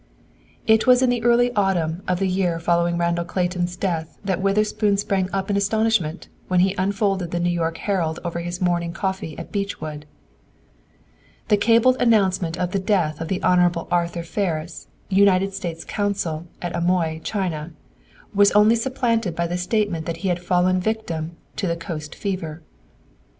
It 0.65 0.87
was 0.87 1.03
in 1.03 1.11
the 1.11 1.21
early 1.23 1.51
autumn 1.55 2.01
of 2.07 2.17
the 2.17 2.27
year 2.27 2.59
following 2.59 2.97
Randall 2.97 3.23
Clayton's 3.23 3.75
death 3.75 4.17
that 4.25 4.41
Witherspoon 4.41 4.97
sprang 4.97 5.29
up 5.31 5.51
in 5.51 5.55
astonishment, 5.57 6.27
when 6.47 6.61
he 6.61 6.73
unfolded 6.75 7.29
the 7.29 7.39
New 7.39 7.51
York 7.51 7.77
Herald 7.77 8.19
over 8.25 8.39
his 8.39 8.59
morning 8.59 8.93
coffee 8.93 9.37
at 9.37 9.51
Beechwood. 9.51 10.07
The 11.49 11.55
cabled 11.57 11.97
announcement 11.99 12.57
of 12.57 12.71
the 12.71 12.79
death 12.79 13.21
of 13.21 13.27
the 13.27 13.43
Honorable 13.43 13.87
Arthur 13.91 14.23
Ferris, 14.23 14.87
United 15.07 15.53
States 15.53 15.85
Consul 15.85 16.47
at 16.63 16.75
Amoy, 16.75 17.21
China, 17.23 17.71
was 18.33 18.51
only 18.53 18.75
supplemented 18.75 19.35
by 19.35 19.45
the 19.45 19.55
statement 19.59 20.07
that 20.07 20.17
he 20.25 20.29
had 20.29 20.39
fallen 20.39 20.77
a 20.77 20.79
victim 20.79 21.37
of 21.53 21.69
the 21.69 21.75
coast 21.75 22.15
fever. 22.15 22.63